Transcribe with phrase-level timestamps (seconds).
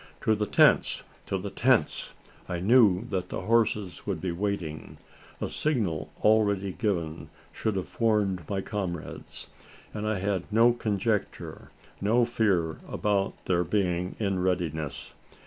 [0.21, 1.03] To the tents!
[1.27, 2.13] to the tents!
[2.49, 4.97] I knew that the horses would be waiting.
[5.39, 9.45] A signal already given should have warned my comrades;
[9.93, 11.69] and I had no conjecture,
[12.01, 15.13] no fear about their being in readiness.